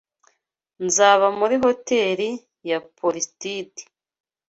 Nzaba 0.85 1.25
muri 1.39 1.55
Hotel 1.63 2.19
ya 2.69 2.77
Portside. 2.97 3.79